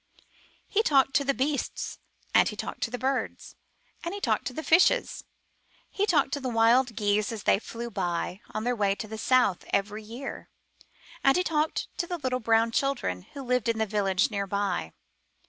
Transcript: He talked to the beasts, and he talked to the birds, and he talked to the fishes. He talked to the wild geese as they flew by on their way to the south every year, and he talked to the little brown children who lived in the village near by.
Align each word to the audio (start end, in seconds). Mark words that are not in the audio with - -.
He 0.67 0.81
talked 0.81 1.13
to 1.17 1.23
the 1.23 1.31
beasts, 1.35 1.99
and 2.33 2.49
he 2.49 2.55
talked 2.55 2.81
to 2.81 2.89
the 2.89 2.97
birds, 2.97 3.55
and 4.03 4.15
he 4.15 4.19
talked 4.19 4.45
to 4.45 4.53
the 4.53 4.63
fishes. 4.63 5.23
He 5.91 6.07
talked 6.07 6.31
to 6.31 6.39
the 6.39 6.49
wild 6.49 6.95
geese 6.95 7.31
as 7.31 7.43
they 7.43 7.59
flew 7.59 7.91
by 7.91 8.41
on 8.49 8.63
their 8.63 8.75
way 8.75 8.95
to 8.95 9.07
the 9.07 9.19
south 9.19 9.63
every 9.69 10.01
year, 10.01 10.49
and 11.23 11.37
he 11.37 11.43
talked 11.43 11.87
to 11.99 12.07
the 12.07 12.17
little 12.17 12.39
brown 12.39 12.71
children 12.71 13.21
who 13.33 13.43
lived 13.43 13.69
in 13.69 13.77
the 13.77 13.85
village 13.85 14.31
near 14.31 14.47
by. 14.47 14.91